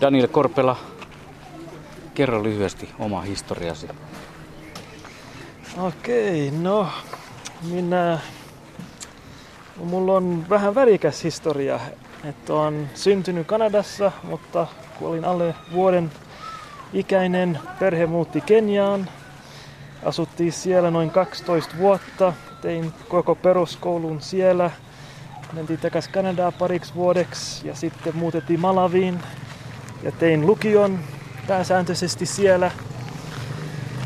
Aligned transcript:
Daniel 0.00 0.28
Korpela, 0.28 0.76
kerro 2.14 2.42
lyhyesti 2.42 2.88
oma 2.98 3.20
historiasi. 3.20 3.88
Okei, 5.78 6.50
no 6.50 6.88
minä... 7.70 8.18
Mulla 9.76 10.12
on 10.12 10.46
vähän 10.50 10.74
värikäs 10.74 11.24
historia. 11.24 11.80
Että 12.24 12.54
on 12.54 12.88
syntynyt 12.94 13.46
Kanadassa, 13.46 14.12
mutta 14.22 14.66
kun 14.98 15.08
olin 15.08 15.24
alle 15.24 15.54
vuoden 15.72 16.12
ikäinen, 16.92 17.58
perhe 17.78 18.06
muutti 18.06 18.40
Keniaan. 18.40 19.08
Asuttiin 20.04 20.52
siellä 20.52 20.90
noin 20.90 21.10
12 21.10 21.78
vuotta. 21.78 22.32
Tein 22.60 22.92
koko 23.08 23.34
peruskoulun 23.34 24.20
siellä. 24.20 24.70
Mentiin 25.52 25.78
takaisin 25.78 26.12
Kanadaa 26.12 26.52
pariksi 26.52 26.94
vuodeksi 26.94 27.68
ja 27.68 27.74
sitten 27.74 28.16
muutettiin 28.16 28.60
Malaviin 28.60 29.20
ja 30.02 30.12
tein 30.12 30.46
lukion 30.46 30.98
pääsääntöisesti 31.46 32.26
siellä. 32.26 32.70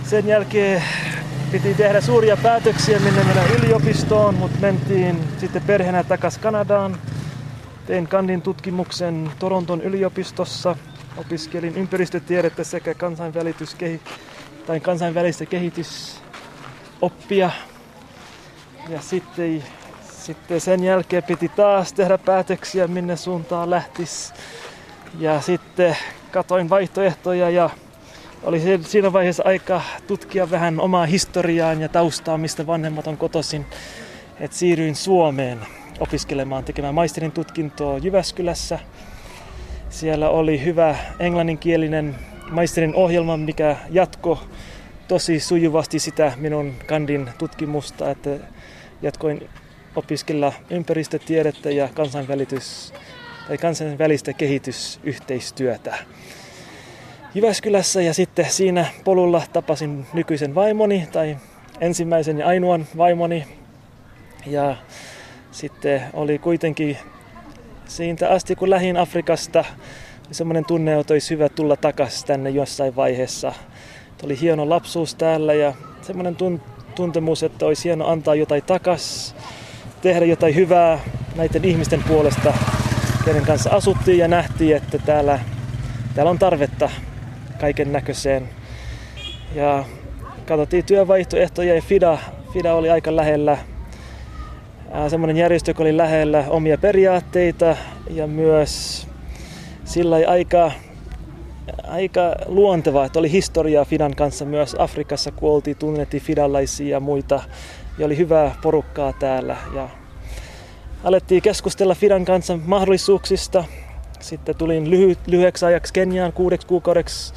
Sen 0.04 0.26
jälkeen 0.26 0.82
piti 1.52 1.74
tehdä 1.74 2.00
suuria 2.00 2.36
päätöksiä, 2.36 2.98
minne 2.98 3.24
mennä 3.24 3.42
yliopistoon, 3.58 4.34
mutta 4.34 4.58
mentiin 4.60 5.18
sitten 5.40 5.62
perheenä 5.62 6.04
takaisin 6.04 6.42
Kanadaan. 6.42 6.98
Tein 7.86 8.08
kandin 8.08 8.42
tutkimuksen 8.42 9.30
Toronton 9.38 9.82
yliopistossa. 9.82 10.76
Opiskelin 11.16 11.76
ympäristötiedettä 11.76 12.64
sekä 12.64 12.94
tai 14.66 14.80
kansainvälistä 14.80 15.46
kehitysoppia. 15.46 17.50
Ja 18.88 19.00
sitten, 19.00 19.64
sitten 20.10 20.60
sen 20.60 20.84
jälkeen 20.84 21.22
piti 21.22 21.48
taas 21.48 21.92
tehdä 21.92 22.18
päätöksiä, 22.18 22.86
minne 22.86 23.16
suuntaan 23.16 23.70
lähtisi. 23.70 24.32
Ja 25.18 25.41
sitten 25.41 25.96
katoin 26.30 26.70
vaihtoehtoja 26.70 27.50
ja 27.50 27.70
oli 28.42 28.62
siinä 28.80 29.12
vaiheessa 29.12 29.42
aika 29.47 29.83
tutkia 30.06 30.50
vähän 30.50 30.80
omaa 30.80 31.06
historiaan 31.06 31.80
ja 31.80 31.88
taustaa, 31.88 32.38
mistä 32.38 32.66
vanhemmat 32.66 33.06
on 33.06 33.16
kotoisin. 33.16 33.66
että 34.41 34.56
siirryin 34.56 34.94
Suomeen 34.94 35.58
opiskelemaan, 36.00 36.64
tekemään 36.64 36.94
maisterin 36.94 37.33
tutkintoa 37.33 37.98
Jyväskylässä. 37.98 38.78
Siellä 39.91 40.28
oli 40.28 40.64
hyvä 40.64 40.97
englanninkielinen 41.19 42.14
maisterin 42.50 42.94
ohjelma, 42.94 43.36
mikä 43.36 43.77
jatko 43.91 44.42
tosi 45.08 45.41
sujuvasti 45.41 45.98
sitä 45.98 46.33
minun 46.36 46.75
kandin 46.86 47.31
tutkimusta, 47.38 48.10
että 48.10 48.31
jatkoin 49.03 49.48
opiskella 49.97 50.53
ympäristötiedettä 50.70 51.70
ja 51.70 51.88
kansainvälitys 51.94 52.92
tai 53.48 53.59
kansainvälistä 53.59 54.33
kehitysyhteistyötä. 54.33 55.95
Jyväskylässä 57.34 58.03
ja 58.03 58.14
sitten 58.14 58.50
siinä 58.50 58.87
polulla 59.05 59.42
tapasin 59.53 60.06
nykyisen 60.12 60.55
vaimoni 60.55 61.09
tai 61.12 61.37
ensimmäisen 61.81 62.39
ja 62.39 62.47
ainoan 62.47 62.87
vaimoni. 62.97 63.47
Ja 64.47 64.77
sitten 65.50 66.03
oli 66.12 66.39
kuitenkin 66.39 66.98
siitä 67.87 68.28
asti 68.28 68.56
kun 68.56 68.70
lähin 68.70 68.97
Afrikasta 68.97 69.65
semmoinen 70.31 70.65
tunne, 70.65 71.00
että 71.00 71.15
olisi 71.15 71.34
hyvä 71.34 71.48
tulla 71.48 71.77
takaisin 71.77 72.27
tänne 72.27 72.50
jossain 72.50 72.97
vaiheessa. 72.97 73.53
Oli 74.22 74.41
hieno 74.41 74.69
lapsuus 74.69 75.15
täällä 75.15 75.55
ja 75.55 75.75
semmoinen 76.03 76.37
tuntemus, 76.95 77.42
että 77.42 77.67
olisi 77.67 77.84
hieno 77.84 78.06
antaa 78.06 78.34
jotain 78.34 78.62
takas, 78.62 79.34
tehdä 80.03 80.25
jotain 80.25 80.55
hyvää 80.55 81.00
näiden 81.37 81.65
ihmisten 81.65 82.03
puolesta, 82.09 82.55
kenen 83.25 83.47
kanssa 83.47 83.70
asuttiin 83.70 84.19
ja 84.19 84.28
nähtiin, 84.28 84.77
että 84.77 84.98
täällä, 84.98 85.41
täällä 86.14 86.30
on 86.30 86.39
tarvetta 86.39 86.91
kaiken 87.61 87.92
näköiseen. 87.92 88.48
Ja 89.55 89.84
katsottiin 90.47 90.84
työvaihtoehtoja 90.84 91.75
ja 91.75 91.83
FIDA, 91.83 92.19
FIDA 92.53 92.75
oli 92.75 92.91
aika 92.91 93.16
lähellä. 93.16 93.59
Semmoinen 95.09 95.37
järjestö, 95.37 95.71
joka 95.71 95.82
oli 95.82 95.97
lähellä 95.97 96.44
omia 96.48 96.78
periaatteita 96.78 97.76
ja 98.10 98.26
myös 98.26 99.06
sillä 99.84 100.16
aika, 100.28 100.72
aika 101.88 102.34
luonteva, 102.47 103.04
että 103.04 103.19
oli 103.19 103.32
historiaa 103.32 103.84
Fidan 103.84 104.15
kanssa 104.15 104.44
myös 104.44 104.77
Afrikassa, 104.78 105.32
kun 105.32 105.50
oltiin, 105.50 105.77
tunnettiin 105.77 106.22
fidalaisia 106.22 106.88
ja 106.88 107.00
muita. 107.00 107.43
Ja 107.98 108.06
oli 108.06 108.16
hyvää 108.16 108.54
porukkaa 108.62 109.12
täällä. 109.12 109.56
Ja 109.75 109.88
alettiin 111.04 111.42
keskustella 111.42 111.94
Fidan 111.94 112.25
kanssa 112.25 112.59
mahdollisuuksista. 112.66 113.65
Sitten 114.20 114.56
tulin 114.56 114.91
lyhy- 114.91 115.19
lyhyeksi 115.26 115.65
ajaksi 115.65 115.92
Keniaan 115.92 116.32
kuudeksi 116.32 116.66
kuukaudeksi 116.66 117.34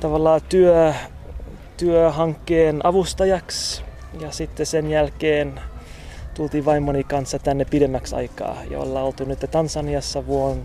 tavallaan 0.00 0.40
työ, 0.48 0.94
työhankkeen 1.76 2.86
avustajaksi. 2.86 3.82
Ja 4.20 4.30
sitten 4.30 4.66
sen 4.66 4.90
jälkeen 4.90 5.60
tultiin 6.34 6.64
vaimoni 6.64 7.04
kanssa 7.04 7.38
tänne 7.38 7.64
pidemmäksi 7.64 8.14
aikaa 8.14 8.56
ja 8.70 8.80
ollaan 8.80 9.06
oltu 9.06 9.24
nyt 9.24 9.46
Tansaniassa 9.50 10.26
vuon, 10.26 10.62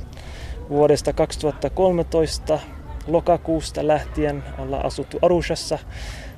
vuodesta 0.69 1.13
2013 1.13 2.59
lokakuusta 3.07 3.87
lähtien 3.87 4.43
ollaan 4.57 4.85
asuttu 4.85 5.19
Arushassa 5.21 5.79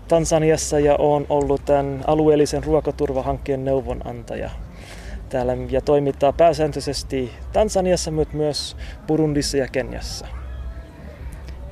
Tansaniassa 0.08 0.80
ja 0.80 0.96
on 1.00 1.26
ollut 1.30 1.66
tämän 1.66 2.04
alueellisen 2.08 2.64
ruokaturvahankkeen 2.64 3.66
neuvonantaja 3.66 4.50
täällä 5.28 5.54
ja 5.70 5.82
toimittaa 5.82 6.34
pääsääntöisesti 6.34 7.32
Tansaniassa, 7.54 8.12
mutta 8.12 8.38
myös 8.38 8.78
Burundissa 9.08 9.58
ja 9.58 9.68
Keniassa. 9.68 10.28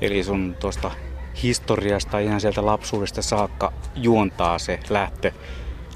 Eli 0.00 0.24
sun 0.24 0.56
tuosta 0.60 0.90
historiasta 1.42 2.18
ihan 2.18 2.40
sieltä 2.40 2.66
lapsuudesta 2.66 3.22
saakka 3.22 3.72
juontaa 3.94 4.58
se 4.58 4.78
lähtö, 4.90 5.32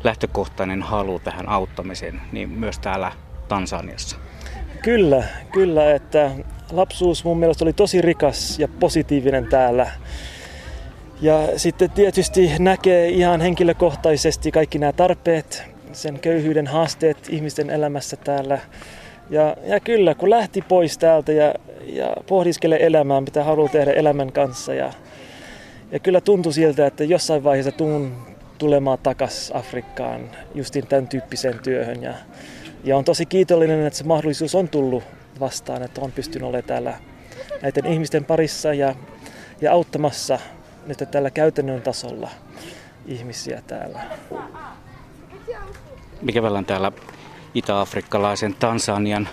lähtökohtainen 0.04 0.82
halu 0.82 1.18
tähän 1.18 1.48
auttamiseen, 1.48 2.20
niin 2.32 2.48
myös 2.48 2.78
täällä 2.78 3.12
Tansaniassa. 3.48 4.16
Kyllä, 4.82 5.24
kyllä, 5.52 5.94
että 5.94 6.30
lapsuus 6.72 7.24
mun 7.24 7.38
mielestä 7.38 7.64
oli 7.64 7.72
tosi 7.72 8.02
rikas 8.02 8.58
ja 8.58 8.68
positiivinen 8.68 9.46
täällä. 9.46 9.90
Ja 11.20 11.48
sitten 11.56 11.90
tietysti 11.90 12.50
näkee 12.58 13.08
ihan 13.08 13.40
henkilökohtaisesti 13.40 14.50
kaikki 14.50 14.78
nämä 14.78 14.92
tarpeet, 14.92 15.64
sen 15.92 16.18
köyhyyden 16.18 16.66
haasteet 16.66 17.18
ihmisten 17.28 17.70
elämässä 17.70 18.16
täällä. 18.16 18.58
Ja, 19.30 19.56
ja 19.64 19.80
kyllä, 19.80 20.14
kun 20.14 20.30
lähti 20.30 20.62
pois 20.62 20.98
täältä 20.98 21.32
ja, 21.32 21.54
ja 21.86 22.16
pohdiskelee 22.26 22.86
elämää, 22.86 23.20
mitä 23.20 23.44
haluaa 23.44 23.68
tehdä 23.68 23.92
elämän 23.92 24.32
kanssa. 24.32 24.74
Ja, 24.74 24.92
ja 25.92 25.98
kyllä 25.98 26.20
tuntui 26.20 26.52
siltä, 26.52 26.86
että 26.86 27.04
jossain 27.04 27.44
vaiheessa 27.44 27.72
tuun 27.72 28.12
tulemaan 28.58 28.98
takaisin 29.02 29.56
Afrikkaan 29.56 30.30
justin 30.54 30.86
tämän 30.86 31.08
tyyppiseen 31.08 31.58
työhön. 31.62 32.02
Ja, 32.02 32.14
ja 32.84 32.96
on 32.96 33.04
tosi 33.04 33.26
kiitollinen, 33.26 33.86
että 33.86 33.98
se 33.98 34.04
mahdollisuus 34.04 34.54
on 34.54 34.68
tullut 34.68 35.02
vastaan, 35.40 35.82
että 35.82 36.00
on 36.00 36.12
pystynyt 36.12 36.48
olemaan 36.48 36.64
täällä 36.64 36.94
näiden 37.62 37.86
ihmisten 37.86 38.24
parissa 38.24 38.74
ja, 38.74 38.94
ja 39.60 39.72
auttamassa 39.72 40.38
nyt 40.86 40.98
tällä 41.10 41.30
käytännön 41.30 41.82
tasolla 41.82 42.30
ihmisiä 43.06 43.62
täällä 43.66 44.00
mikä 46.22 46.42
on 46.42 46.64
täällä 46.64 46.92
itä-afrikkalaisen 47.54 48.54
Tansanian 48.54 49.28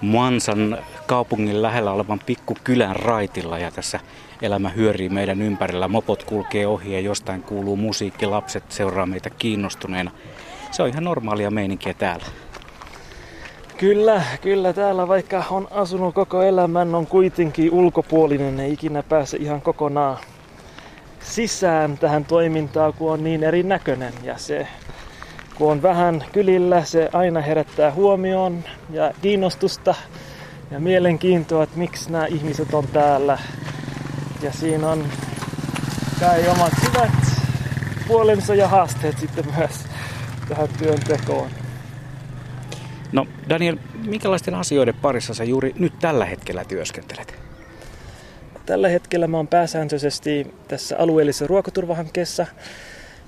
Mansan 0.00 0.78
kaupungin 1.06 1.62
lähellä 1.62 1.92
olevan 1.92 2.20
pikkukylän 2.26 2.96
raitilla 2.96 3.58
ja 3.58 3.70
tässä 3.70 4.00
elämä 4.42 4.68
hyörii 4.68 5.08
meidän 5.08 5.42
ympärillä. 5.42 5.88
Mopot 5.88 6.24
kulkee 6.24 6.66
ohi 6.66 6.92
ja 6.92 7.00
jostain 7.00 7.42
kuuluu 7.42 7.76
musiikki, 7.76 8.26
lapset 8.26 8.64
seuraa 8.68 9.06
meitä 9.06 9.30
kiinnostuneena. 9.30 10.10
Se 10.70 10.82
on 10.82 10.88
ihan 10.88 11.04
normaalia 11.04 11.50
meininkiä 11.50 11.94
täällä. 11.94 12.26
Kyllä, 13.78 14.22
kyllä 14.42 14.72
täällä 14.72 15.08
vaikka 15.08 15.44
on 15.50 15.68
asunut 15.70 16.14
koko 16.14 16.42
elämän, 16.42 16.94
on 16.94 17.06
kuitenkin 17.06 17.72
ulkopuolinen, 17.72 18.60
ei 18.60 18.72
ikinä 18.72 19.02
pääse 19.02 19.36
ihan 19.36 19.60
kokonaan 19.60 20.16
sisään 21.20 21.98
tähän 21.98 22.24
toimintaan, 22.24 22.92
kun 22.92 23.12
on 23.12 23.24
niin 23.24 23.42
erinäköinen 23.42 24.12
ja 24.22 24.38
se 24.38 24.66
kun 25.58 25.72
on 25.72 25.82
vähän 25.82 26.24
kylillä, 26.32 26.84
se 26.84 27.08
aina 27.12 27.40
herättää 27.40 27.92
huomioon 27.92 28.64
ja 28.90 29.10
kiinnostusta 29.22 29.94
ja 30.70 30.80
mielenkiintoa, 30.80 31.62
että 31.62 31.78
miksi 31.78 32.12
nämä 32.12 32.26
ihmiset 32.26 32.74
on 32.74 32.86
täällä. 32.86 33.38
Ja 34.42 34.52
siinä 34.52 34.88
on 34.88 35.04
kai 36.20 36.48
omat 36.48 36.72
hyvät 36.88 37.12
puolensa 38.08 38.54
ja 38.54 38.68
haasteet 38.68 39.18
sitten 39.18 39.44
myös 39.56 39.86
tähän 40.48 40.68
työntekoon. 40.78 41.50
No 43.12 43.26
Daniel, 43.48 43.76
minkälaisten 44.06 44.54
asioiden 44.54 44.94
parissa 44.94 45.34
sä 45.34 45.44
juuri 45.44 45.72
nyt 45.78 45.92
tällä 46.00 46.24
hetkellä 46.24 46.64
työskentelet? 46.64 47.34
Tällä 48.66 48.88
hetkellä 48.88 49.26
mä 49.26 49.36
oon 49.36 49.48
pääsääntöisesti 49.48 50.54
tässä 50.68 50.96
alueellisessa 50.98 51.46
ruokaturvahankkeessa 51.46 52.46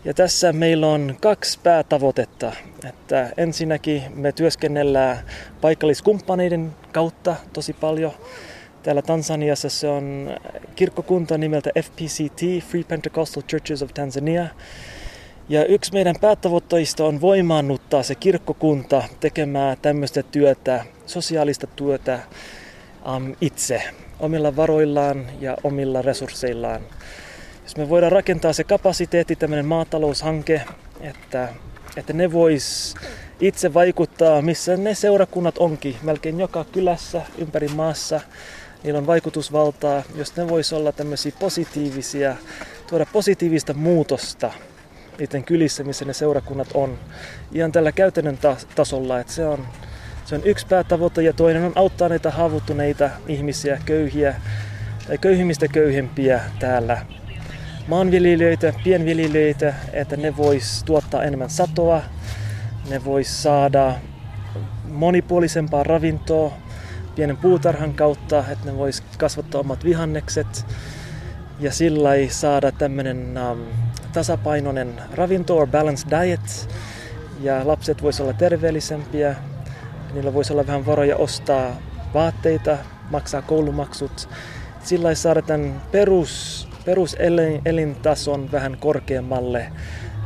ja 0.05 0.15
tässä 0.15 0.53
meillä 0.53 0.87
on 0.87 1.17
kaksi 1.21 1.59
päätavoitetta. 1.63 2.53
Että 2.89 3.31
ensinnäkin 3.37 4.03
me 4.15 4.33
työskennellään 4.33 5.19
paikalliskumppaneiden 5.61 6.75
kautta 6.93 7.37
tosi 7.53 7.73
paljon. 7.73 8.13
Täällä 8.83 9.03
Tansaniassa 9.03 9.69
se 9.69 9.89
on 9.89 10.37
kirkkokunta 10.77 11.39
nimeltä 11.39 11.71
FPCT, 11.83 12.69
Free 12.69 12.85
Pentecostal 12.85 13.43
Churches 13.43 13.83
of 13.83 13.95
Tanzania. 13.95 14.47
Ja 15.49 15.65
yksi 15.65 15.93
meidän 15.93 16.15
päätavoitteista 16.21 17.05
on 17.05 17.21
voimaannuttaa 17.21 18.03
se 18.03 18.15
kirkkokunta 18.15 19.03
tekemään 19.21 19.77
tämmöistä 19.83 20.23
työtä, 20.23 20.85
sosiaalista 21.07 21.67
työtä 21.67 22.19
um, 23.17 23.37
itse, 23.41 23.83
omilla 24.21 24.57
varoillaan 24.57 25.27
ja 25.41 25.57
omilla 25.65 26.03
resursseillaan. 26.03 26.81
Jos 27.69 27.77
me 27.77 27.89
voidaan 27.89 28.13
rakentaa 28.13 28.53
se 28.53 28.65
kapasiteetti, 28.65 29.37
tämmöinen 29.37 29.67
maataloushanke, 29.67 30.63
että, 31.01 31.49
että 31.97 32.13
ne 32.13 32.33
vois 32.33 32.95
itse 33.41 33.75
vaikuttaa, 33.75 34.43
missä 34.43 34.77
ne 34.77 34.95
seurakunnat 34.95 35.59
onkin, 35.59 35.97
melkein 36.03 36.41
joka 36.41 36.65
kylässä 36.65 37.23
ympäri 37.39 37.69
maassa, 37.69 38.21
niillä 38.83 38.99
on 38.99 39.07
vaikutusvaltaa, 39.07 40.03
jos 40.15 40.37
ne 40.37 40.49
vois 40.49 40.73
olla 40.73 40.93
tämmöisiä 40.93 41.33
positiivisia, 41.39 42.37
tuoda 42.87 43.07
positiivista 43.13 43.75
muutosta 43.75 44.53
niiden 45.19 45.45
kylissä, 45.45 45.85
missä 45.85 46.05
ne 46.05 46.13
seurakunnat 46.13 46.69
on. 46.75 46.99
Ihan 47.53 47.73
tällä 47.73 47.93
käytännön 47.93 48.39
tasolla, 48.75 49.21
että 49.21 49.33
se 49.33 49.47
on, 49.47 49.67
se 50.25 50.35
on 50.35 50.43
yksi 50.45 50.67
päätavoite 50.67 51.23
ja 51.23 51.33
toinen 51.33 51.65
on 51.65 51.73
auttaa 51.75 52.09
näitä 52.09 52.31
haavoittuneita 52.31 53.11
ihmisiä, 53.27 53.81
köyhiä 53.85 54.35
tai 55.07 55.19
köyhimmistä 55.19 55.69
köyhempiä 55.69 56.41
täällä. 56.59 57.07
Maanviljelijöitä, 57.89 58.73
pienviljelijöitä, 58.85 59.75
että 59.93 60.17
ne 60.17 60.37
vois 60.37 60.83
tuottaa 60.85 61.25
enemmän 61.25 61.51
satoa, 61.51 62.03
ne 62.91 63.05
vois 63.05 63.43
saada 63.43 63.95
monipuolisempaa 64.91 65.83
ravintoa 65.83 66.53
pienen 67.15 67.37
puutarhan 67.37 67.95
kautta, 67.95 68.45
että 68.53 68.67
ne 68.67 68.77
vois 68.77 69.03
kasvattaa 69.19 69.61
omat 69.61 69.85
vihannekset 69.85 70.67
ja 71.61 71.73
sillä 71.73 72.11
saada 72.29 72.73
tämmöinen 72.73 73.39
um, 73.53 73.61
tasapainoinen 74.13 75.01
ravinto 75.15 75.57
or 75.59 75.67
balanced 75.67 76.11
diet 76.11 76.69
ja 77.41 77.67
lapset 77.67 78.03
voisi 78.03 78.23
olla 78.23 78.33
terveellisempiä. 78.33 79.37
Niillä 80.15 80.35
voisi 80.35 80.53
olla 80.53 80.67
vähän 80.67 80.87
varoja 80.87 81.17
ostaa 81.17 81.77
vaatteita, 82.15 82.79
maksaa 83.11 83.43
koulumaksut. 83.43 84.29
Sillä 84.83 85.15
saada 85.15 85.43
tämän 85.43 85.83
perus, 85.93 86.68
peruselintason 86.89 88.53
vähän 88.53 88.77
korkeammalle, 88.81 89.73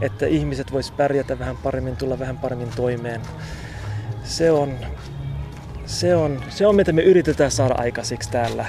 että 0.01 0.27
ihmiset 0.27 0.73
vois 0.73 0.91
pärjätä 0.91 1.39
vähän 1.39 1.57
paremmin, 1.57 1.97
tulla 1.97 2.19
vähän 2.19 2.39
paremmin 2.39 2.69
toimeen. 2.77 3.21
Se 4.25 4.51
on, 4.51 4.75
se 5.87 6.17
on, 6.17 6.43
se 6.49 6.67
on 6.67 6.77
mitä 6.77 6.93
me 6.93 7.03
yritetään 7.03 7.51
saada 7.51 7.75
aikaiseksi 7.79 8.31
täällä. 8.31 8.67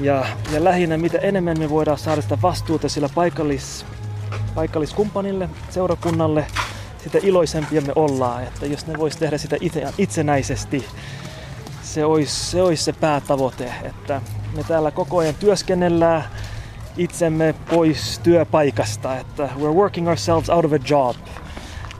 Ja, 0.00 0.26
ja 0.52 0.64
lähinnä 0.64 0.98
mitä 0.98 1.18
enemmän 1.18 1.58
me 1.58 1.70
voidaan 1.70 1.98
saada 1.98 2.22
sitä 2.22 2.38
vastuuta 2.42 2.88
sillä 2.88 3.08
paikallis, 3.14 3.86
paikalliskumppanille, 4.54 5.48
seurakunnalle, 5.70 6.46
sitä 7.04 7.18
iloisempia 7.22 7.80
me 7.80 7.92
ollaan. 7.96 8.42
Että 8.42 8.66
jos 8.66 8.86
ne 8.86 8.98
vois 8.98 9.16
tehdä 9.16 9.38
sitä 9.38 9.56
itse, 9.60 9.84
itsenäisesti, 9.98 10.84
se 11.82 12.04
olisi, 12.04 12.50
se 12.50 12.62
olisi 12.62 12.84
se 12.84 12.92
päätavoite, 12.92 13.72
että 13.84 14.20
me 14.56 14.64
täällä 14.64 14.90
koko 14.90 15.18
ajan 15.18 15.34
työskennellään 15.34 16.24
itsemme 16.96 17.54
pois 17.70 18.20
työpaikasta, 18.22 19.16
että 19.16 19.48
we're 19.58 19.74
working 19.74 20.08
ourselves 20.08 20.50
out 20.50 20.64
of 20.64 20.72
a 20.72 20.78
job. 20.88 21.16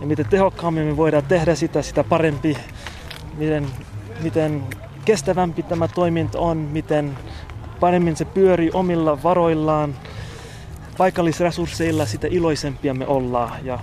Ja 0.01 0.07
miten 0.07 0.27
tehokkaammin 0.27 0.87
me 0.87 0.97
voidaan 0.97 1.25
tehdä 1.25 1.55
sitä, 1.55 1.83
sitä 1.83 2.05
parempi, 2.05 2.57
miten, 3.37 3.67
miten 4.23 4.63
kestävämpi 5.05 5.63
tämä 5.63 5.89
toiminta 5.89 6.39
on, 6.39 6.57
miten 6.57 7.19
paremmin 7.81 8.17
se 8.17 8.25
pyörii 8.25 8.71
omilla 8.75 9.23
varoillaan, 9.23 9.95
paikallisresursseilla, 10.99 12.07
sitä 12.07 12.27
iloisempia 12.31 12.95
me 12.95 13.07
ollaan. 13.07 13.53
Ja, 13.65 13.79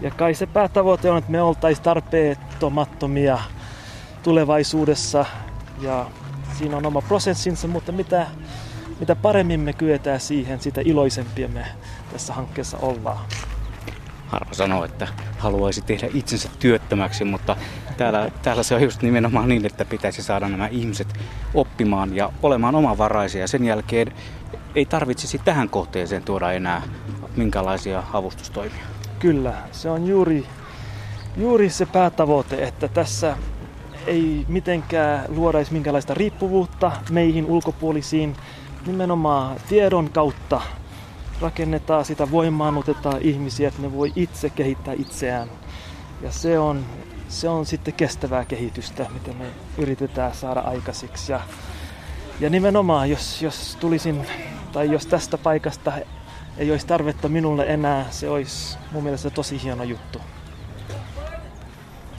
ja 0.00 0.10
kai 0.10 0.34
se 0.34 0.46
päätavoite 0.46 1.10
on, 1.10 1.18
että 1.18 1.30
me 1.30 1.42
oltaisiin 1.42 1.84
tarpeettomattomia 1.84 3.38
tulevaisuudessa. 4.22 5.24
Ja 5.80 6.06
siinä 6.58 6.76
on 6.76 6.86
oma 6.86 7.02
prosessinsa, 7.02 7.68
mutta 7.68 7.92
mitä, 7.92 8.26
mitä 9.00 9.16
paremmin 9.16 9.60
me 9.60 9.72
kyetään 9.72 10.20
siihen, 10.20 10.60
sitä 10.60 10.80
iloisempia 10.84 11.48
me 11.48 11.66
tässä 12.12 12.32
hankkeessa 12.32 12.78
ollaan. 12.78 13.26
Harva 14.26 14.54
sanoo, 14.54 14.84
että 14.84 15.08
haluaisi 15.38 15.82
tehdä 15.82 16.08
itsensä 16.14 16.48
työttömäksi, 16.58 17.24
mutta 17.24 17.56
täällä, 17.96 18.30
täällä 18.42 18.62
se 18.62 18.74
on 18.74 18.82
just 18.82 19.02
nimenomaan 19.02 19.48
niin, 19.48 19.66
että 19.66 19.84
pitäisi 19.84 20.22
saada 20.22 20.48
nämä 20.48 20.66
ihmiset 20.66 21.20
oppimaan 21.54 22.16
ja 22.16 22.32
olemaan 22.42 22.74
omavaraisia. 22.74 23.46
Sen 23.46 23.64
jälkeen 23.64 24.12
ei 24.74 24.86
tarvitsisi 24.86 25.38
tähän 25.38 25.68
kohteeseen 25.68 26.22
tuoda 26.22 26.52
enää 26.52 26.82
minkälaisia 27.36 28.02
avustustoimia. 28.12 28.84
Kyllä, 29.18 29.54
se 29.72 29.90
on 29.90 30.06
juuri, 30.06 30.46
juuri 31.36 31.70
se 31.70 31.86
päätavoite, 31.86 32.64
että 32.64 32.88
tässä 32.88 33.36
ei 34.06 34.44
mitenkään 34.48 35.24
luodaisi 35.28 35.72
minkälaista 35.72 36.14
riippuvuutta 36.14 36.92
meihin 37.10 37.46
ulkopuolisiin. 37.46 38.36
Nimenomaan 38.88 39.56
tiedon 39.68 40.10
kautta 40.10 40.60
rakennetaan 41.40 42.04
sitä, 42.04 42.30
voimaannutetaan 42.30 43.22
ihmisiä, 43.22 43.68
että 43.68 43.82
ne 43.82 43.92
voi 43.92 44.12
itse 44.16 44.50
kehittää 44.50 44.94
itseään. 44.98 45.48
Ja 46.22 46.32
se 46.32 46.58
on, 46.58 46.84
se 47.28 47.48
on 47.48 47.66
sitten 47.66 47.94
kestävää 47.94 48.44
kehitystä, 48.44 49.06
mitä 49.12 49.38
me 49.38 49.44
yritetään 49.78 50.34
saada 50.34 50.60
aikaiseksi. 50.60 51.32
Ja, 51.32 51.40
ja 52.40 52.50
nimenomaan, 52.50 53.10
jos, 53.10 53.42
jos 53.42 53.76
tulisin 53.80 54.26
tai 54.72 54.92
jos 54.92 55.06
tästä 55.06 55.38
paikasta 55.38 55.92
ei 56.58 56.70
olisi 56.70 56.86
tarvetta 56.86 57.28
minulle 57.28 57.64
enää, 57.66 58.06
se 58.10 58.30
olisi 58.30 58.78
mun 58.92 59.02
mielestä 59.02 59.30
tosi 59.30 59.62
hieno 59.62 59.84
juttu. 59.84 60.20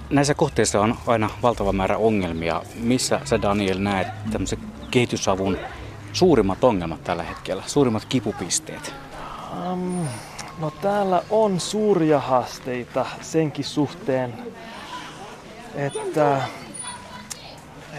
Näissä 0.10 0.33
kohteissa 0.33 0.81
on 0.81 0.95
aina 1.07 1.30
valtava 1.44 1.74
määrä 1.74 1.98
ongelmia. 1.98 2.62
Missä 2.75 3.19
sä 3.24 3.42
Daniel 3.42 3.80
näet 3.80 4.07
tämmöisen 4.31 4.60
kehitysavun 4.92 5.57
suurimmat 6.14 6.64
ongelmat 6.64 7.04
tällä 7.04 7.24
hetkellä, 7.24 7.64
suurimmat 7.68 8.06
kipupisteet? 8.06 8.94
Um, 9.72 10.08
no 10.60 10.72
täällä 10.72 11.24
on 11.30 11.60
suuria 11.60 12.20
haasteita 12.20 13.06
senkin 13.22 13.66
suhteen, 13.66 14.34
että, 15.76 16.42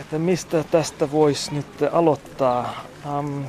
että 0.01 0.19
mistä 0.19 0.65
tästä 0.65 1.13
voisi 1.13 1.55
nyt 1.55 1.67
aloittaa. 1.93 2.85
Um, 3.19 3.45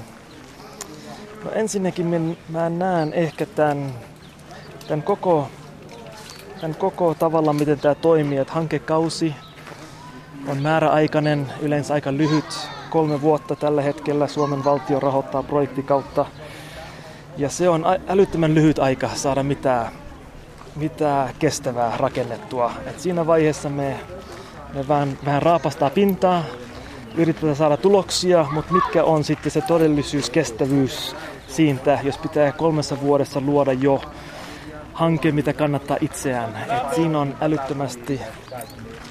No 1.43 1.51
ensinnäkin 1.51 2.05
mä, 2.05 2.35
mä 2.49 2.69
näen 2.69 3.13
ehkä 3.13 3.45
tämän, 3.45 3.93
tämän, 4.87 5.03
koko, 5.03 5.49
tämän 6.61 6.75
koko 6.75 7.13
tavalla, 7.13 7.53
miten 7.53 7.79
tämä 7.79 7.95
toimii. 7.95 8.37
Että 8.37 8.53
hankekausi 8.53 9.35
on 10.47 10.61
määräaikainen, 10.61 11.53
yleensä 11.61 11.93
aika 11.93 12.13
lyhyt, 12.13 12.69
kolme 12.91 13.21
vuotta 13.21 13.55
tällä 13.55 13.81
hetkellä 13.81 14.27
Suomen 14.27 14.63
valtio 14.63 14.99
rahoittaa 14.99 15.43
projektikautta. 15.43 16.25
Ja 17.37 17.49
se 17.49 17.69
on 17.69 17.85
älyttömän 18.07 18.55
lyhyt 18.55 18.79
aika 18.79 19.09
saada 19.15 19.43
mitään, 19.43 19.91
mitään 20.75 21.33
kestävää 21.39 21.97
rakennettua. 21.97 22.71
Et 22.85 22.99
siinä 22.99 23.27
vaiheessa 23.27 23.69
me, 23.69 23.99
me 24.73 24.87
vähän, 24.87 25.17
vähän 25.25 25.41
raapastaa 25.41 25.89
pintaa, 25.89 26.43
yritetään 27.15 27.55
saada 27.55 27.77
tuloksia, 27.77 28.45
mutta 28.53 28.73
mitkä 28.73 29.03
on 29.03 29.23
sitten 29.23 29.51
se 29.51 29.61
todellisuus, 29.61 30.29
kestävyys 30.29 31.15
siitä, 31.47 31.99
jos 32.03 32.17
pitää 32.17 32.51
kolmessa 32.51 33.01
vuodessa 33.01 33.41
luoda 33.41 33.73
jo 33.73 34.01
hanke, 34.93 35.31
mitä 35.31 35.53
kannattaa 35.53 35.97
itseään. 36.01 36.55
Et 36.55 36.95
siinä 36.95 37.19
on 37.19 37.35
älyttömästi 37.41 38.21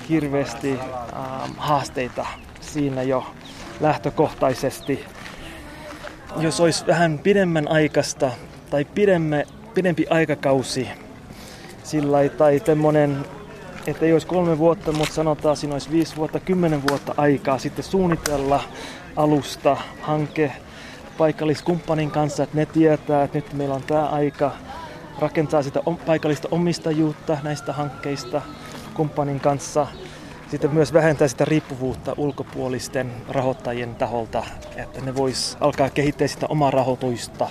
hirveästi 0.08 0.78
ähm, 0.80 1.52
haasteita 1.56 2.26
siinä 2.60 3.02
jo 3.02 3.26
lähtökohtaisesti. 3.80 5.04
Jos 6.36 6.60
olisi 6.60 6.86
vähän 6.86 7.18
pidemmän 7.18 7.68
aikaista 7.68 8.30
tai 8.70 8.84
pidemme, 8.84 9.46
pidempi 9.74 10.06
aikakausi 10.10 10.88
sillä 11.82 12.28
tai 12.28 12.62
semmoinen 12.66 13.24
että 13.86 14.06
ei 14.06 14.12
olisi 14.12 14.26
kolme 14.26 14.58
vuotta, 14.58 14.92
mutta 14.92 15.14
sanotaan 15.14 15.56
siinä 15.56 15.74
olisi 15.74 15.90
viisi 15.90 16.16
vuotta, 16.16 16.40
kymmenen 16.40 16.82
vuotta 16.88 17.14
aikaa 17.16 17.58
sitten 17.58 17.84
suunnitella 17.84 18.62
alusta 19.16 19.76
hanke 20.00 20.52
paikalliskumppanin 21.18 22.10
kanssa, 22.10 22.42
että 22.42 22.56
ne 22.56 22.66
tietää, 22.66 23.22
että 23.22 23.38
nyt 23.38 23.52
meillä 23.52 23.74
on 23.74 23.82
tämä 23.82 24.06
aika 24.06 24.52
rakentaa 25.18 25.62
sitä 25.62 25.80
paikallista 26.06 26.48
omistajuutta 26.50 27.38
näistä 27.42 27.72
hankkeista 27.72 28.42
kumppanin 28.94 29.40
kanssa. 29.40 29.86
Sitten 30.50 30.74
myös 30.74 30.92
vähentää 30.92 31.28
sitä 31.28 31.44
riippuvuutta 31.44 32.14
ulkopuolisten 32.16 33.12
rahoittajien 33.28 33.94
taholta, 33.94 34.44
että 34.76 35.00
ne 35.00 35.14
vois 35.14 35.56
alkaa 35.60 35.90
kehittää 35.90 36.28
sitä 36.28 36.46
omaa 36.46 36.70
rahoitusta. 36.70 37.48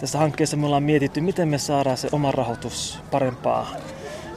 Tässä 0.00 0.18
hankkeessa 0.18 0.56
me 0.56 0.66
ollaan 0.66 0.82
mietitty, 0.82 1.20
miten 1.20 1.48
me 1.48 1.58
saadaan 1.58 1.96
se 1.96 2.08
oma 2.12 2.32
rahoitus 2.32 3.00
parempaa 3.10 3.66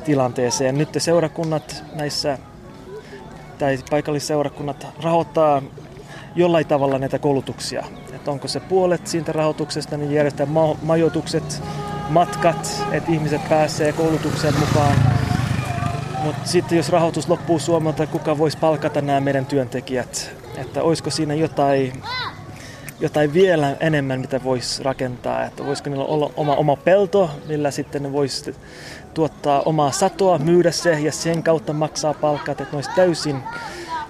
tilanteeseen. 0.06 0.78
Nyt 0.78 0.90
seurakunnat 0.98 1.84
näissä, 1.94 2.38
tai 3.58 3.80
paikallisseurakunnat 3.90 4.88
rahoittaa 5.04 5.62
jollain 6.36 6.68
tavalla 6.68 6.98
näitä 6.98 7.20
koulutuksia. 7.20 7.86
Että 8.14 8.32
onko 8.32 8.48
se 8.48 8.60
puolet 8.60 9.08
siitä 9.08 9.32
rahoituksesta, 9.32 9.98
niin 9.98 10.12
järjestää 10.12 10.46
ma- 10.46 10.78
majoitukset, 10.84 11.64
matkat, 12.10 12.84
että 12.92 13.12
ihmiset 13.12 13.50
pääsee 13.50 13.94
koulutukseen 13.94 14.60
mukaan. 14.60 14.96
Mutta 16.24 16.48
sitten 16.48 16.78
jos 16.78 16.90
rahoitus 16.90 17.30
loppuu 17.30 17.60
Suomelta, 17.60 18.08
kuka 18.08 18.38
voisi 18.38 18.58
palkata 18.58 19.02
nämä 19.02 19.20
meidän 19.20 19.46
työntekijät? 19.46 20.32
Että 20.58 20.84
olisiko 20.84 21.10
siinä 21.10 21.34
jotain, 21.34 21.94
jotain 23.00 23.34
vielä 23.34 23.76
enemmän, 23.80 24.20
mitä 24.20 24.44
voisi 24.44 24.84
rakentaa? 24.84 25.46
Että 25.46 25.66
voisiko 25.66 25.90
niillä 25.90 26.06
olla 26.06 26.32
oma, 26.36 26.56
oma 26.56 26.76
pelto, 26.76 27.30
millä 27.48 27.72
sitten 27.72 28.04
ne 28.04 28.12
voisi 28.12 28.56
tuottaa 29.14 29.62
omaa 29.62 29.92
satoa, 29.92 30.38
myydä 30.38 30.72
se 30.72 31.00
ja 31.00 31.12
sen 31.12 31.44
kautta 31.44 31.74
maksaa 31.74 32.14
palkat, 32.14 32.62
että 32.62 32.72
ne 32.72 32.78
olisi 32.78 32.90
täysin 32.96 33.44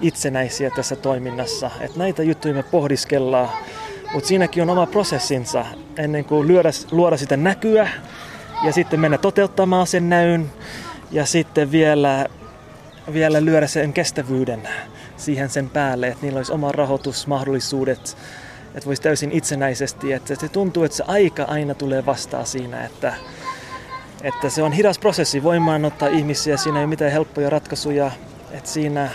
itsenäisiä 0.01 0.69
tässä 0.75 0.95
toiminnassa. 0.95 1.71
Että 1.81 1.99
näitä 1.99 2.23
juttuja 2.23 2.53
me 2.53 2.63
pohdiskellaan, 2.63 3.49
mutta 4.13 4.27
siinäkin 4.27 4.63
on 4.63 4.69
oma 4.69 4.85
prosessinsa 4.85 5.65
ennen 5.97 6.25
kuin 6.25 6.47
lyödä, 6.47 6.69
luoda 6.91 7.17
sitä 7.17 7.37
näkyä 7.37 7.89
ja 8.63 8.73
sitten 8.73 8.99
mennä 8.99 9.17
toteuttamaan 9.17 9.87
sen 9.87 10.09
näyn 10.09 10.51
ja 11.11 11.25
sitten 11.25 11.71
vielä, 11.71 12.25
vielä 13.13 13.45
lyödä 13.45 13.67
sen 13.67 13.93
kestävyyden 13.93 14.67
siihen 15.17 15.49
sen 15.49 15.69
päälle, 15.69 16.07
että 16.07 16.25
niillä 16.25 16.37
olisi 16.37 16.51
oma 16.51 16.71
rahoitusmahdollisuudet, 16.71 18.17
että 18.75 18.85
voisi 18.85 19.01
täysin 19.01 19.31
itsenäisesti. 19.31 20.13
Että 20.13 20.35
se 20.35 20.49
tuntuu, 20.49 20.83
että 20.83 20.97
se 20.97 21.03
aika 21.07 21.43
aina 21.43 21.73
tulee 21.73 22.05
vastaan 22.05 22.45
siinä, 22.45 22.85
että, 22.85 23.13
että 24.23 24.49
se 24.49 24.63
on 24.63 24.71
hidas 24.71 24.99
prosessi 24.99 25.43
voimaan 25.43 25.85
ottaa 25.85 26.07
ihmisiä, 26.07 26.57
siinä 26.57 26.79
ei 26.79 26.83
ole 26.83 26.89
mitään 26.89 27.11
helppoja 27.11 27.49
ratkaisuja, 27.49 28.11
että 28.51 28.69
siinä 28.69 29.09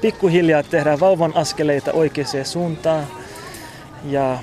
pikkuhiljaa 0.00 0.62
tehdään 0.62 1.00
vauvan 1.00 1.36
askeleita 1.36 1.92
oikeaan 1.92 2.44
suuntaan 2.44 3.06
ja, 4.04 4.38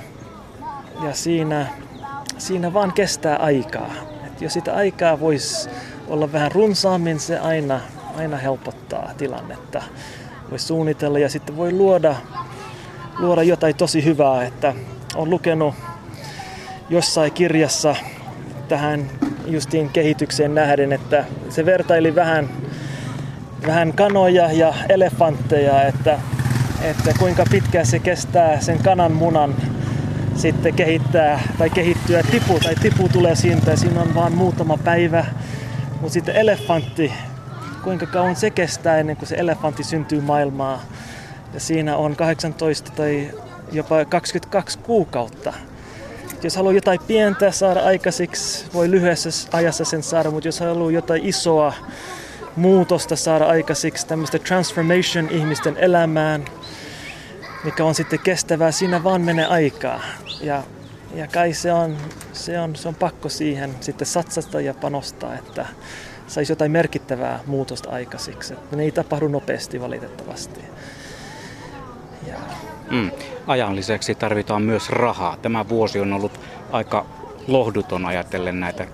ja 1.02 1.14
siinä, 1.14 1.66
siinä 2.38 2.72
vaan 2.72 2.92
kestää 2.92 3.36
aikaa. 3.36 3.94
Et 4.26 4.40
jos 4.40 4.52
sitä 4.52 4.74
aikaa 4.74 5.20
voisi 5.20 5.70
olla 6.08 6.32
vähän 6.32 6.52
runsaammin, 6.52 7.20
se 7.20 7.38
aina, 7.38 7.80
aina 8.16 8.36
helpottaa 8.36 9.10
tilannetta. 9.18 9.82
Voi 10.50 10.58
suunnitella 10.58 11.18
ja 11.18 11.28
sitten 11.28 11.56
voi 11.56 11.72
luoda, 11.72 12.14
luoda 13.18 13.42
jotain 13.42 13.76
tosi 13.76 14.04
hyvää, 14.04 14.44
että 14.44 14.74
on 15.14 15.30
lukenut 15.30 15.74
jossain 16.90 17.32
kirjassa 17.32 17.96
tähän 18.68 19.10
justiin 19.46 19.88
kehitykseen 19.88 20.54
nähden, 20.54 20.92
että 20.92 21.24
se 21.48 21.66
vertaili 21.66 22.14
vähän, 22.14 22.48
vähän 23.66 23.92
kanoja 23.92 24.52
ja 24.52 24.74
elefantteja, 24.88 25.82
että, 25.82 26.18
että 26.82 27.14
kuinka 27.18 27.44
pitkään 27.50 27.86
se 27.86 27.98
kestää 27.98 28.60
sen 28.60 28.78
kanan 28.78 29.12
munan 29.12 29.54
sitten 30.36 30.74
kehittää 30.74 31.40
tai 31.58 31.70
kehittyä 31.70 32.22
tipu 32.22 32.60
tai 32.60 32.74
tipu 32.74 33.08
tulee 33.08 33.34
siitä 33.34 33.70
ja 33.70 33.76
siinä 33.76 34.02
on 34.02 34.14
vain 34.14 34.32
muutama 34.32 34.76
päivä. 34.76 35.24
Mutta 36.00 36.12
sitten 36.12 36.36
elefantti, 36.36 37.12
kuinka 37.84 38.06
kauan 38.06 38.36
se 38.36 38.50
kestää 38.50 38.98
ennen 38.98 39.16
kuin 39.16 39.28
se 39.28 39.36
elefantti 39.36 39.84
syntyy 39.84 40.20
maailmaan. 40.20 40.80
Ja 41.54 41.60
siinä 41.60 41.96
on 41.96 42.16
18 42.16 42.90
tai 42.90 43.30
jopa 43.72 44.04
22 44.04 44.78
kuukautta. 44.78 45.52
Jos 46.42 46.56
haluaa 46.56 46.74
jotain 46.74 47.00
pientä 47.06 47.50
saada 47.50 47.80
aikaiseksi, 47.80 48.66
voi 48.74 48.90
lyhyessä 48.90 49.48
ajassa 49.52 49.84
sen 49.84 50.02
saada, 50.02 50.30
mutta 50.30 50.48
jos 50.48 50.60
haluaa 50.60 50.90
jotain 50.90 51.26
isoa 51.26 51.72
muutosta 52.56 53.16
saada 53.16 53.46
aikaiseksi, 53.46 54.06
tämmöistä 54.06 54.38
transformation 54.38 55.28
ihmisten 55.30 55.76
elämään, 55.76 56.44
mikä 57.64 57.84
on 57.84 57.94
sitten 57.94 58.18
kestävää, 58.18 58.70
siinä 58.72 59.04
vaan 59.04 59.20
menee 59.20 59.46
aikaa. 59.46 60.00
Ja, 60.40 60.62
ja 61.14 61.26
kai 61.26 61.52
se 61.52 61.72
on, 61.72 61.96
se, 62.32 62.60
on, 62.60 62.76
se 62.76 62.88
on 62.88 62.94
pakko 62.94 63.28
siihen 63.28 63.74
sitten 63.80 64.06
satsata 64.06 64.60
ja 64.60 64.74
panostaa, 64.74 65.34
että 65.34 65.66
saisi 66.26 66.52
jotain 66.52 66.70
merkittävää 66.70 67.40
muutosta 67.46 67.90
aikaiseksi. 67.90 68.54
Ne 68.76 68.82
ei 68.82 68.92
tapahdu 68.92 69.28
nopeasti 69.28 69.80
valitettavasti. 69.80 70.60
Ja... 72.26 72.36
Mm. 72.90 73.10
Ajan 73.46 73.76
lisäksi 73.76 74.14
tarvitaan 74.14 74.62
myös 74.62 74.90
rahaa. 74.90 75.36
Tämä 75.36 75.68
vuosi 75.68 76.00
on 76.00 76.12
ollut 76.12 76.40
aika 76.72 77.06
lohduton 77.46 78.06
ajatellen 78.06 78.60
näitä 78.60 78.86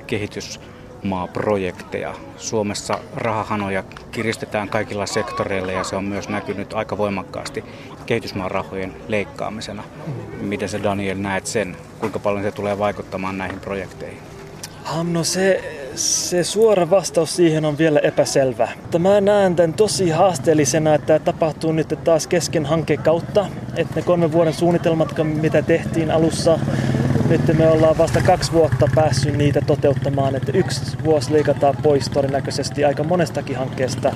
kehitysmaaprojekteja. 1.00 2.14
Suomessa 2.36 2.98
rahahanoja 3.14 3.84
kiristetään 4.12 4.68
kaikilla 4.68 5.06
sektoreilla 5.06 5.72
ja 5.72 5.84
se 5.84 5.96
on 5.96 6.04
myös 6.04 6.28
näkynyt 6.28 6.72
aika 6.72 6.98
voimakkaasti 6.98 7.64
kehitysmaan 8.06 8.50
rahojen 8.50 8.94
leikkaamisena. 9.08 9.82
Miten 10.40 10.68
se 10.68 10.82
Daniel 10.82 11.18
näet 11.18 11.46
sen? 11.46 11.76
Kuinka 11.98 12.18
paljon 12.18 12.42
se 12.42 12.52
tulee 12.52 12.78
vaikuttamaan 12.78 13.38
näihin 13.38 13.60
projekteihin? 13.60 14.18
No 15.12 15.24
se, 15.24 15.60
se 15.94 16.44
suora 16.44 16.90
vastaus 16.90 17.36
siihen 17.36 17.64
on 17.64 17.78
vielä 17.78 17.98
epäselvä. 17.98 18.68
Mutta 18.82 18.98
mä 18.98 19.20
näen 19.20 19.56
tämän 19.56 19.74
tosi 19.74 20.10
haasteellisena, 20.10 20.94
että 20.94 21.06
tämä 21.06 21.18
tapahtuu 21.18 21.72
nyt 21.72 21.98
taas 22.04 22.26
kesken 22.26 22.66
hankkeen 22.66 23.02
kautta. 23.02 23.46
Että 23.76 23.94
ne 23.96 24.02
kolmen 24.02 24.32
vuoden 24.32 24.54
suunnitelmat, 24.54 25.14
mitä 25.24 25.62
tehtiin 25.62 26.10
alussa, 26.10 26.58
nyt 27.30 27.58
me 27.58 27.68
ollaan 27.68 27.98
vasta 27.98 28.20
kaksi 28.20 28.52
vuotta 28.52 28.88
päässyt 28.94 29.36
niitä 29.36 29.60
toteuttamaan. 29.60 30.36
Että 30.36 30.52
yksi 30.54 30.96
vuosi 31.04 31.32
leikataan 31.32 31.74
pois 31.82 32.08
todennäköisesti 32.08 32.84
aika 32.84 33.04
monestakin 33.04 33.56
hankkeesta 33.56 34.12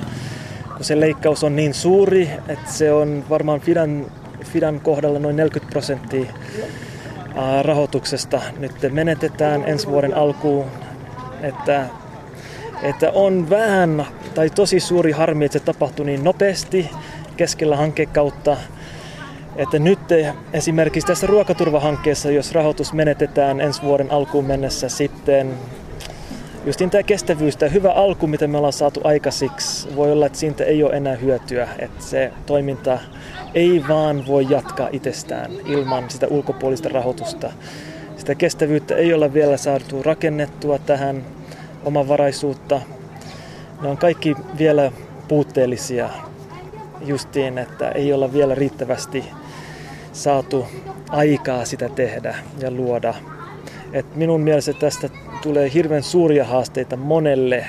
kun 0.75 0.85
se 0.85 0.99
leikkaus 0.99 1.43
on 1.43 1.55
niin 1.55 1.73
suuri, 1.73 2.29
että 2.47 2.71
se 2.71 2.93
on 2.93 3.23
varmaan 3.29 3.59
Fidan, 3.59 4.05
Fidan 4.43 4.79
kohdalla 4.79 5.19
noin 5.19 5.35
40 5.35 5.71
prosenttia 5.71 6.25
rahoituksesta 7.61 8.41
nyt 8.57 8.71
menetetään 8.89 9.63
ensi 9.65 9.87
vuoden 9.87 10.17
alkuun. 10.17 10.65
Että, 11.41 11.85
että 12.83 13.11
on 13.11 13.49
vähän 13.49 14.05
tai 14.33 14.49
tosi 14.49 14.79
suuri 14.79 15.11
harmi, 15.11 15.45
että 15.45 15.59
se 15.59 15.65
tapahtui 15.65 16.05
niin 16.05 16.23
nopeasti 16.23 16.89
keskellä 17.37 17.75
hankekautta. 17.75 18.57
Että 19.55 19.79
nyt 19.79 19.99
esimerkiksi 20.53 21.07
tässä 21.07 21.27
ruokaturvahankkeessa, 21.27 22.31
jos 22.31 22.51
rahoitus 22.51 22.93
menetetään 22.93 23.61
ensi 23.61 23.81
vuoden 23.81 24.11
alkuun 24.11 24.45
mennessä 24.45 24.89
sitten 24.89 25.53
justin 26.65 26.89
tämä 26.89 27.03
kestävyys, 27.03 27.57
tämä 27.57 27.69
hyvä 27.69 27.91
alku, 27.91 28.27
mitä 28.27 28.47
me 28.47 28.57
ollaan 28.57 28.73
saatu 28.73 29.01
aikaisiksi, 29.03 29.95
voi 29.95 30.11
olla, 30.11 30.25
että 30.25 30.37
siitä 30.37 30.63
ei 30.63 30.83
ole 30.83 30.93
enää 30.93 31.15
hyötyä, 31.15 31.67
että 31.79 32.03
se 32.03 32.31
toiminta 32.45 32.99
ei 33.53 33.83
vaan 33.87 34.27
voi 34.27 34.47
jatkaa 34.49 34.89
itsestään 34.91 35.51
ilman 35.65 36.09
sitä 36.09 36.27
ulkopuolista 36.27 36.89
rahoitusta. 36.89 37.51
Sitä 38.17 38.35
kestävyyttä 38.35 38.95
ei 38.95 39.13
ole 39.13 39.33
vielä 39.33 39.57
saatu 39.57 40.03
rakennettua 40.03 40.79
tähän 40.79 41.23
omavaraisuutta. 41.85 42.81
Ne 43.81 43.87
on 43.87 43.97
kaikki 43.97 44.35
vielä 44.57 44.91
puutteellisia 45.27 46.09
justiin, 47.05 47.57
että 47.57 47.89
ei 47.89 48.13
olla 48.13 48.33
vielä 48.33 48.55
riittävästi 48.55 49.23
saatu 50.15 50.67
aikaa 51.09 51.65
sitä 51.65 51.89
tehdä 51.89 52.35
ja 52.59 52.71
luoda. 52.71 53.13
Et 53.93 54.15
minun 54.15 54.41
mielestä 54.41 54.73
tästä 54.73 55.09
tulee 55.41 55.73
hirveän 55.73 56.03
suuria 56.03 56.45
haasteita 56.45 56.97
monelle 56.97 57.65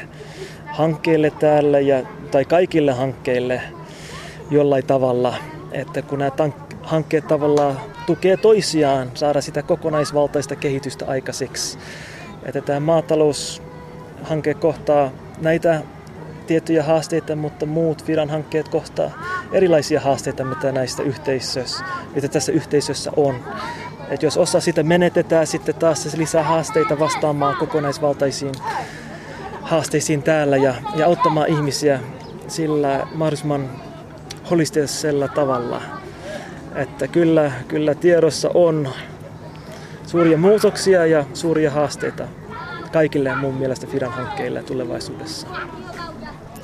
hankkeelle 0.67 1.31
täällä 1.31 1.81
ja, 1.81 2.03
tai 2.31 2.45
kaikille 2.45 2.93
hankkeille 2.93 3.61
jollain 4.51 4.87
tavalla, 4.87 5.35
että 5.73 6.03
kun 6.03 6.19
nämä 6.19 6.31
tank- 6.31 6.77
hankkeet 6.83 7.27
tavallaan 7.29 7.81
tukee 8.07 8.37
toisiaan 8.37 9.11
saada 9.15 9.41
sitä 9.41 9.63
kokonaisvaltaista 9.63 10.57
kehitystä 10.57 11.05
aikaiseksi. 11.07 11.79
Että 12.43 12.61
tämä 12.61 12.81
maataloushanke 12.81 14.55
kohtaa 14.55 15.11
näitä 15.41 15.83
tiettyjä 16.47 16.83
haasteita, 16.83 17.37
mutta 17.37 17.67
muut 17.67 18.09
viran 18.09 18.31
hankkeet 18.31 18.69
kohtaa 18.69 19.11
erilaisia 19.53 20.01
haasteita, 20.01 20.45
mitä 20.45 20.73
näistä 20.73 21.03
yhteisössä, 21.03 21.85
mitä 22.15 22.29
tässä 22.29 22.53
yhteisössä 22.53 23.13
on. 23.17 23.35
Et 24.11 24.23
jos 24.23 24.37
osa 24.37 24.61
sitä 24.61 24.83
menetetään, 24.83 25.47
sitten 25.47 25.75
taas 25.75 26.03
se 26.03 26.19
lisää 26.19 26.43
haasteita 26.43 26.99
vastaamaan 26.99 27.57
kokonaisvaltaisiin 27.57 28.55
haasteisiin 29.63 30.23
täällä 30.23 30.57
ja, 30.57 30.75
ja 30.97 31.07
auttamaan 31.07 31.49
ihmisiä 31.49 32.01
sillä 32.49 33.07
mahdollisimman 33.15 33.71
holistisella 34.51 35.29
tavalla. 35.29 35.83
Että 36.75 37.09
kyllä, 37.09 37.53
kyllä 37.69 37.95
tiedossa 37.95 38.51
on 38.55 38.89
suuria 40.07 40.39
muutoksia 40.39 41.07
ja 41.07 41.25
suuria 41.35 41.71
haasteita 41.71 42.29
kaikille 42.93 43.35
mun 43.35 43.55
mielestä 43.55 43.87
Fidan 43.87 44.13
hankkeille 44.13 44.63
tulevaisuudessa. 44.63 45.47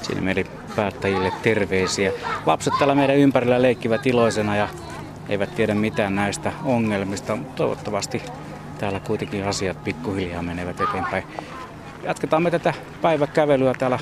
Siinä 0.02 0.20
meidän 0.20 0.44
päättäjille 0.76 1.32
terveisiä. 1.42 2.12
Lapset 2.46 2.74
täällä 2.78 2.94
meidän 2.94 3.16
ympärillä 3.16 3.62
leikkivät 3.62 4.06
iloisena 4.06 4.56
ja 4.56 4.68
eivät 5.28 5.54
tiedä 5.54 5.74
mitään 5.74 6.14
näistä 6.14 6.52
ongelmista, 6.64 7.38
toivottavasti 7.56 8.22
täällä 8.78 9.00
kuitenkin 9.00 9.44
asiat 9.44 9.84
pikkuhiljaa 9.84 10.42
menevät 10.42 10.80
eteenpäin. 10.80 11.24
Jatketaan 12.04 12.42
me 12.42 12.50
tätä 12.50 12.74
päiväkävelyä 13.02 13.74
täällä 13.78 13.98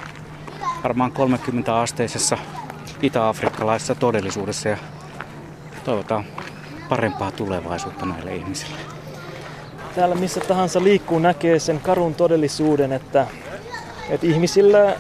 varmaan 0.85 1.13
30 1.13 1.81
asteisessa 1.81 2.39
itä-afrikkalaisessa 3.03 3.95
todellisuudessa 3.95 4.69
ja 4.69 4.77
toivotaan 5.85 6.25
parempaa 6.89 7.31
tulevaisuutta 7.31 8.07
näille 8.07 8.37
ihmisille? 8.37 8.77
Täällä 9.95 10.15
missä 10.15 10.41
tahansa 10.41 10.85
liikkuu 10.85 11.19
näkee 11.19 11.59
sen 11.59 11.81
karun 11.81 12.15
todellisuuden, 12.15 12.93
että, 12.93 13.27
että 14.09 14.27
ihmisillä 14.27 14.97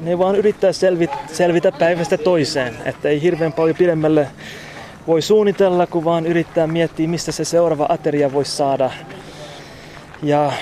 ne 0.00 0.18
vaan 0.18 0.36
yrittää 0.36 0.72
selvitä, 0.72 1.16
selvitä 1.32 1.72
päivästä 1.72 2.18
toiseen, 2.18 2.76
että 2.84 3.08
ei 3.08 3.22
hirveän 3.22 3.52
paljon 3.52 3.76
pidemmälle 3.76 4.28
voi 5.06 5.22
suunnitella, 5.22 5.86
kun 5.86 6.04
vaan 6.04 6.26
yrittää 6.26 6.66
miettiä, 6.66 7.08
mistä 7.08 7.32
se 7.32 7.44
seuraava 7.44 7.86
ateria 7.88 8.32
voisi 8.32 8.56
saada. 8.56 8.90
Ja, 10.22 10.52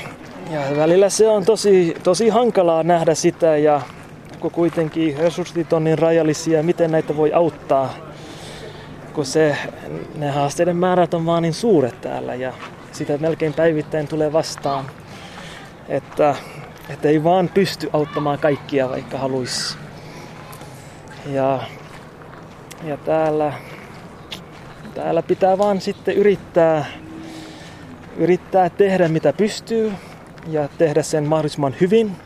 ja 0.50 0.60
välillä 0.76 1.08
se 1.08 1.28
on 1.28 1.44
tosi, 1.44 1.96
tosi 2.02 2.28
hankalaa 2.28 2.82
nähdä 2.82 3.14
sitä 3.14 3.56
ja 3.56 3.80
kun 4.40 4.50
kuitenkin 4.50 5.18
resurssit 5.18 5.72
on 5.72 5.84
niin 5.84 5.98
rajallisia, 5.98 6.62
miten 6.62 6.92
näitä 6.92 7.16
voi 7.16 7.32
auttaa, 7.32 7.94
kun 9.12 9.26
se, 9.26 9.56
ne 10.14 10.30
haasteiden 10.30 10.76
määrät 10.76 11.14
on 11.14 11.26
vaan 11.26 11.42
niin 11.42 11.54
suuret 11.54 12.00
täällä 12.00 12.34
ja 12.34 12.52
sitä 12.92 13.18
melkein 13.18 13.54
päivittäin 13.54 14.08
tulee 14.08 14.32
vastaan, 14.32 14.84
että, 15.88 16.34
että 16.88 17.08
ei 17.08 17.24
vaan 17.24 17.50
pysty 17.54 17.90
auttamaan 17.92 18.38
kaikkia, 18.38 18.88
vaikka 18.88 19.18
haluaisi. 19.18 19.76
Ja, 21.26 21.62
ja 22.84 22.96
täällä, 22.96 23.52
täällä 24.94 25.22
pitää 25.22 25.58
vaan 25.58 25.80
sitten 25.80 26.14
yrittää, 26.14 26.84
yrittää 28.16 28.70
tehdä 28.70 29.08
mitä 29.08 29.32
pystyy 29.32 29.92
ja 30.46 30.68
tehdä 30.78 31.02
sen 31.02 31.24
mahdollisimman 31.24 31.74
hyvin 31.80 32.16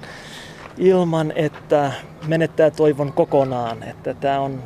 ilman, 0.78 1.32
että 1.36 1.92
menettää 2.26 2.70
toivon 2.70 3.12
kokonaan, 3.12 3.82
että 3.82 4.14
tämä 4.14 4.40
on, 4.40 4.62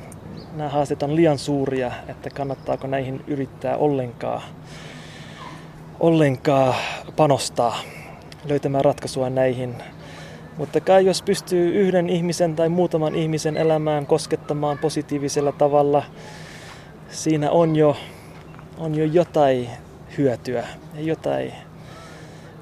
nämä 0.57 0.71
haasteet 0.71 1.03
on 1.03 1.17
liian 1.17 1.39
suuria, 1.39 1.93
että 2.09 2.31
kannattaako 2.31 2.87
näihin 2.87 3.25
yrittää 3.27 3.77
ollenkaan, 3.77 4.43
ollenkaan 6.01 6.75
panostaa 7.17 7.79
löytämään 8.45 8.85
ratkaisua 8.85 9.31
näihin. 9.31 9.75
Mutta 10.59 10.81
kai 10.81 11.07
jos 11.07 11.23
pystyy 11.23 11.75
yhden 11.75 12.11
ihmisen 12.11 12.57
tai 12.57 12.69
muutaman 12.69 13.15
ihmisen 13.15 13.57
elämään 13.57 14.07
koskettamaan 14.07 14.79
positiivisella 14.79 15.53
tavalla, 15.53 16.03
siinä 17.09 17.51
on 17.51 17.77
jo, 17.77 17.97
on 18.79 18.95
jo 18.95 19.05
jotain 19.05 19.69
hyötyä 20.19 20.65
ja 20.95 21.01
jotain, 21.01 21.53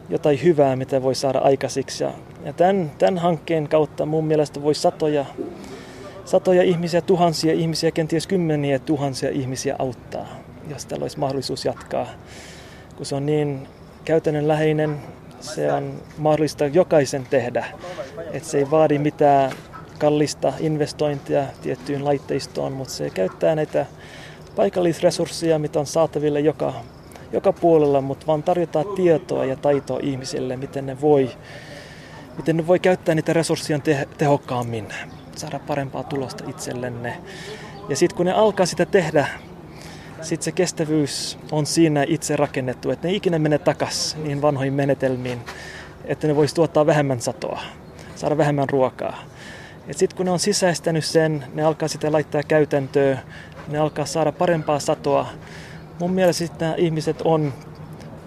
jotain 0.09 0.43
hyvää, 0.43 0.77
mitä 0.77 1.03
voi 1.03 1.15
saada 1.15 1.39
aikaisiksi. 1.39 2.05
Ja, 2.05 2.13
ja 2.45 2.53
tämän, 2.53 2.93
tämän 2.99 3.19
hankkeen 3.19 3.69
kautta 3.69 4.07
mun 4.07 4.25
mielestä 4.25 4.63
voi 4.63 4.75
satoja, 4.75 5.25
satoja 6.25 6.63
ihmisiä, 6.63 7.01
tuhansia 7.01 7.53
ihmisiä, 7.53 7.91
kenties 7.91 8.27
kymmeniä 8.27 8.79
tuhansia 8.79 9.31
ihmisiä 9.31 9.77
auttaa, 9.79 10.27
jos 10.69 10.87
tällä 10.87 11.05
olisi 11.05 11.19
mahdollisuus 11.19 11.65
jatkaa. 11.65 12.07
Kun 12.97 13.07
se 13.07 13.15
on 13.15 13.27
niin 13.27 13.69
käytännönläheinen, 14.05 15.01
se 15.41 15.73
on 15.73 16.03
mahdollista 16.19 16.67
jokaisen 16.67 17.27
tehdä. 17.31 17.67
Että 18.33 18.49
se 18.49 18.59
ei 18.59 18.71
vaadi 18.71 18.99
mitään 18.99 19.53
kallista 19.99 20.53
investointia 20.61 21.45
tiettyyn 21.63 22.05
laitteistoon, 22.05 22.73
mutta 22.73 22.95
se 22.95 23.11
käyttää 23.11 23.55
näitä 23.55 23.87
paikallisresursseja, 24.57 25.59
mitä 25.59 25.81
on 25.81 25.87
saatavilla 25.87 26.39
joka, 26.39 26.75
joka 27.33 27.53
puolella, 27.53 28.01
mutta 28.01 28.27
vaan 28.27 28.43
tarjotaan 28.43 28.87
tietoa 28.97 29.45
ja 29.45 29.57
taitoa 29.57 29.99
ihmisille, 30.03 30.57
miten 30.57 30.87
ne 30.87 31.01
voi, 31.01 31.31
miten 32.37 32.57
ne 32.57 32.67
voi 32.67 32.79
käyttää 32.79 33.15
niitä 33.15 33.33
resursseja 33.33 33.79
te- 33.79 34.09
tehokkaammin, 34.19 34.89
saada 35.37 35.59
parempaa 35.59 36.03
tulosta 36.03 36.45
itsellenne. 36.49 37.17
Ja 37.89 37.97
sitten 37.97 38.17
kun 38.17 38.27
ne 38.27 38.33
alkaa 38.33 38.67
sitä 38.67 38.87
tehdä, 38.87 39.27
sitten 40.23 40.45
se 40.45 40.53
kestävyys 40.53 41.39
on 41.53 41.67
siinä 41.67 42.05
itse 42.09 42.37
rakennettu, 42.37 42.91
että 42.91 43.09
ne 43.09 43.15
ikinä 43.15 43.39
mene 43.39 43.59
takas 43.59 44.17
niihin 44.17 44.43
vanhoihin 44.43 44.75
menetelmiin, 44.75 45.41
että 46.05 46.27
ne 46.27 46.37
voisi 46.37 46.55
tuottaa 46.55 46.87
vähemmän 46.87 47.21
satoa, 47.21 47.61
saada 48.17 48.37
vähemmän 48.37 48.69
ruokaa. 48.69 49.19
Sitten 49.91 50.17
kun 50.17 50.27
ne 50.27 50.33
on 50.33 50.39
sisäistänyt 50.39 51.05
sen, 51.05 51.45
ne 51.55 51.63
alkaa 51.63 51.89
sitä 51.89 52.13
laittaa 52.13 52.43
käytäntöön, 52.43 53.19
ne 53.69 53.79
alkaa 53.79 54.05
saada 54.05 54.33
parempaa 54.33 54.79
satoa. 54.79 55.27
Mun 56.01 56.13
mielestä 56.13 56.39
sitten 56.39 56.67
nämä 56.67 56.75
ihmiset 56.77 57.23
on 57.25 57.53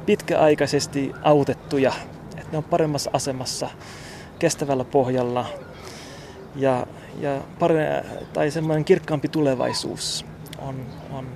pitkäaikaisesti 0.05 1.11
autettuja, 1.21 1.93
että 2.37 2.51
ne 2.51 2.57
on 2.57 2.63
paremmassa 2.63 3.09
asemassa, 3.13 3.69
kestävällä 4.39 4.83
pohjalla 4.83 5.45
ja, 6.55 6.87
ja 7.19 7.41
pare, 7.59 8.05
tai 8.33 8.51
semmoinen 8.51 8.85
kirkkaampi 8.85 9.27
tulevaisuus 9.27 10.25
on, 10.61 10.85
on, 11.11 11.27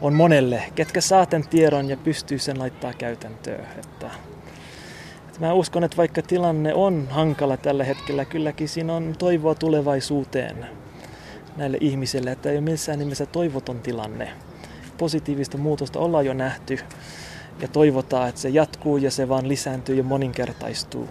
on 0.00 0.14
monelle, 0.14 0.62
ketkä 0.74 1.00
saa 1.00 1.26
tämän 1.26 1.48
tiedon 1.48 1.88
ja 1.88 1.96
pystyy 1.96 2.38
sen 2.38 2.58
laittaa 2.58 2.92
käytäntöön. 2.92 3.66
Että, 3.78 4.10
että 5.26 5.40
mä 5.40 5.52
uskon, 5.52 5.84
että 5.84 5.96
vaikka 5.96 6.22
tilanne 6.22 6.74
on 6.74 7.08
hankala 7.10 7.56
tällä 7.56 7.84
hetkellä, 7.84 8.24
kylläkin 8.24 8.68
siinä 8.68 8.94
on 8.94 9.14
toivoa 9.18 9.54
tulevaisuuteen 9.54 10.66
näille 11.56 11.78
ihmisille, 11.80 12.32
että 12.32 12.50
ei 12.50 12.56
ole 12.56 12.64
missään 12.64 12.98
nimessä 12.98 13.26
toivoton 13.26 13.80
tilanne. 13.80 14.32
Positiivista 14.98 15.58
muutosta 15.58 15.98
ollaan 15.98 16.26
jo 16.26 16.34
nähty 16.34 16.78
ja 17.60 17.68
toivotaan, 17.68 18.28
että 18.28 18.40
se 18.40 18.48
jatkuu 18.48 18.96
ja 18.96 19.10
se 19.10 19.28
vaan 19.28 19.48
lisääntyy 19.48 19.96
ja 19.96 20.02
moninkertaistuu 20.02 21.08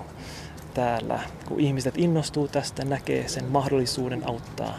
täällä. 0.73 1.19
Kun 1.47 1.59
ihmiset 1.59 1.97
innostuu 1.97 2.47
tästä, 2.47 2.85
näkee 2.85 3.27
sen 3.27 3.45
mahdollisuuden 3.45 4.27
auttaa 4.27 4.77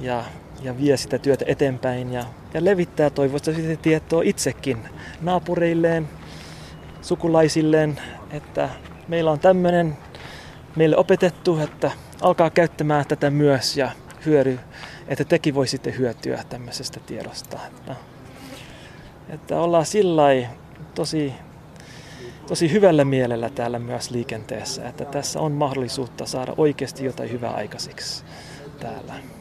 ja, 0.00 0.24
ja 0.62 0.78
vie 0.78 0.96
sitä 0.96 1.18
työtä 1.18 1.44
eteenpäin 1.48 2.12
ja, 2.12 2.24
ja 2.54 2.64
levittää 2.64 3.10
toivosta 3.10 3.52
sitä 3.52 3.82
tietoa 3.82 4.22
itsekin 4.24 4.78
naapureilleen, 5.20 6.08
sukulaisilleen, 7.02 8.00
että 8.30 8.68
meillä 9.08 9.30
on 9.30 9.40
tämmöinen 9.40 9.96
meille 10.76 10.96
opetettu, 10.96 11.58
että 11.58 11.90
alkaa 12.20 12.50
käyttämään 12.50 13.06
tätä 13.06 13.30
myös 13.30 13.76
ja 13.76 13.90
hyödy, 14.26 14.58
että 15.08 15.24
tekin 15.24 15.54
voisitte 15.54 15.94
hyötyä 15.98 16.44
tämmöisestä 16.48 17.00
tiedosta. 17.00 17.58
Että, 17.66 17.96
että 19.28 19.60
ollaan 19.60 19.86
sillä 19.86 20.22
tosi, 20.94 21.32
tosi 22.46 22.72
hyvällä 22.72 23.04
mielellä 23.04 23.50
täällä 23.50 23.78
myös 23.78 24.10
liikenteessä, 24.10 24.88
että 24.88 25.04
tässä 25.04 25.40
on 25.40 25.52
mahdollisuutta 25.52 26.26
saada 26.26 26.54
oikeasti 26.56 27.04
jotain 27.04 27.30
hyvää 27.30 27.52
aikaiseksi 27.52 28.24
täällä. 28.80 29.39